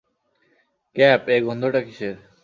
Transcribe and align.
Cap, 0.95 1.21
এ 1.27 1.37
গন্ধটা 1.45 1.79
কীসের? 1.85 2.15